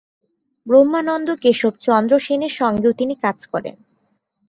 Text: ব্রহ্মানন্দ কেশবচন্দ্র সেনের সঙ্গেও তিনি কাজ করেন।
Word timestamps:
ব্রহ্মানন্দ 0.67 1.27
কেশবচন্দ্র 1.43 2.13
সেনের 2.19 2.53
সঙ্গেও 2.59 2.93
তিনি 2.93 3.13
কাজ 3.23 3.37
করেন। 3.45 3.75